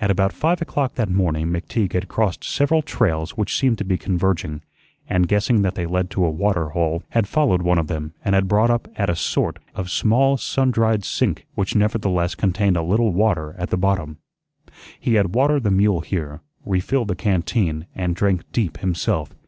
At 0.00 0.12
about 0.12 0.32
five 0.32 0.62
o'clock 0.62 0.94
that 0.94 1.10
morning 1.10 1.48
McTeague 1.48 1.94
had 1.94 2.06
crossed 2.06 2.44
several 2.44 2.82
trails 2.82 3.32
which 3.36 3.58
seemed 3.58 3.78
to 3.78 3.84
be 3.84 3.98
converging, 3.98 4.62
and, 5.08 5.26
guessing 5.26 5.62
that 5.62 5.74
they 5.74 5.86
led 5.86 6.08
to 6.10 6.24
a 6.24 6.30
water 6.30 6.68
hole, 6.68 7.02
had 7.08 7.26
followed 7.26 7.60
one 7.60 7.76
of 7.80 7.88
them 7.88 8.14
and 8.24 8.36
had 8.36 8.46
brought 8.46 8.70
up 8.70 8.86
at 8.94 9.10
a 9.10 9.16
sort 9.16 9.58
of 9.74 9.90
small 9.90 10.36
sundried 10.36 11.02
sink 11.04 11.46
which 11.56 11.74
nevertheless 11.74 12.36
contained 12.36 12.76
a 12.76 12.82
little 12.82 13.12
water 13.12 13.56
at 13.58 13.70
the 13.70 13.76
bottom. 13.76 14.18
He 15.00 15.14
had 15.14 15.34
watered 15.34 15.64
the 15.64 15.72
mule 15.72 16.02
here, 16.02 16.42
refilled 16.64 17.08
the 17.08 17.16
canteen, 17.16 17.88
and 17.92 18.14
drank 18.14 18.44
deep 18.52 18.78
himself. 18.78 19.34